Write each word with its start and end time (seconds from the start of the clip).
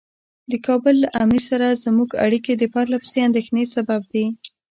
د 0.51 0.53
کابل 0.67 0.95
له 1.03 1.09
امیر 1.23 1.43
سره 1.49 1.79
زموږ 1.85 2.09
اړیکې 2.25 2.53
د 2.57 2.63
پرله 2.73 2.97
پسې 3.03 3.19
اندېښنې 3.27 3.63
سبب 3.75 4.01
دي. 4.13 4.25